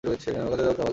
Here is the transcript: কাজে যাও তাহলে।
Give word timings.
কাজে 0.03 0.31
যাও 0.33 0.73
তাহলে। 0.73 0.89